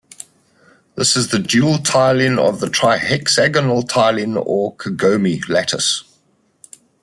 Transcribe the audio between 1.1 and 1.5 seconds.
is the